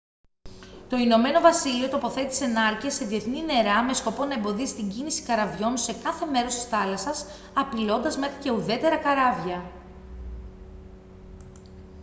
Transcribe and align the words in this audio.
το 0.89 0.97
ηνωμένο 0.97 1.39
βασίλειο 1.39 1.89
τοποθέτησε 1.89 2.45
νάρκες 2.47 2.93
σε 2.93 3.05
διεθνή 3.05 3.41
νερά 3.45 3.83
με 3.83 3.93
σκοπό 3.93 4.25
να 4.25 4.33
εμποδίσει 4.33 4.75
την 4.75 4.89
κίνηση 4.89 5.23
καραβιών 5.23 5.77
σε 5.77 5.93
κάθε 5.93 6.25
μέρος 6.25 6.53
της 6.53 6.63
θάλασσας 6.63 7.25
απειλώντας 7.53 8.17
μέχρι 8.17 8.39
και 8.41 8.51
ουδέτερα 8.51 8.97
καράβια 8.97 9.71